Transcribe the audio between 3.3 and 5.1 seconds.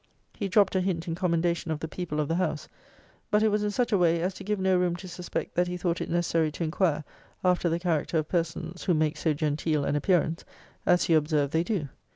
it was in such a way, as to give no room to